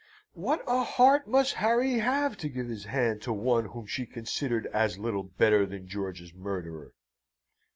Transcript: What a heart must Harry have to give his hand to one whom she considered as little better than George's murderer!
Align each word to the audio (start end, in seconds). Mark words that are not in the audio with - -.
What 0.33 0.63
a 0.67 0.81
heart 0.83 1.27
must 1.27 1.53
Harry 1.53 1.99
have 1.99 2.35
to 2.37 2.49
give 2.49 2.67
his 2.69 2.85
hand 2.85 3.21
to 3.21 3.31
one 3.31 3.65
whom 3.65 3.85
she 3.85 4.07
considered 4.07 4.65
as 4.73 4.97
little 4.97 5.21
better 5.21 5.63
than 5.67 5.87
George's 5.87 6.33
murderer! 6.33 6.95